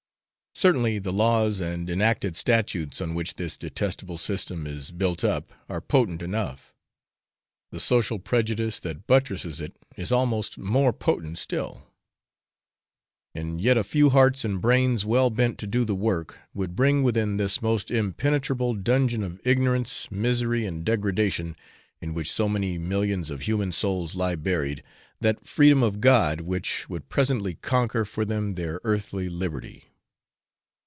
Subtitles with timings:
[0.53, 5.79] Certainly the laws and enacted statutes on which this detestable system is built up are
[5.79, 6.73] potent enough;
[7.71, 11.87] the social prejudice that buttresses it is almost more potent still;
[13.33, 17.01] and yet a few hearts and brains well bent to do the work, would bring
[17.01, 21.55] within this almost impenetrable dungeon of ignorance, misery, and degradation,
[22.01, 24.83] in which so many millions of human souls lie buried,
[25.21, 29.85] that freedom of God which would presently conquer for them their earthly liberty.